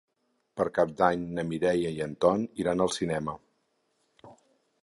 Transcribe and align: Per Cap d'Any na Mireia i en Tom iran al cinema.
Per 0.59 0.65
Cap 0.77 0.93
d'Any 1.01 1.27
na 1.39 1.45
Mireia 1.51 1.93
i 1.97 2.01
en 2.07 2.17
Tom 2.25 2.49
iran 2.65 2.85
al 2.87 2.93
cinema. 2.99 3.37